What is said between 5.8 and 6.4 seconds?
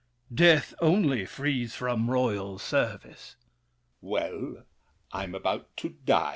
die!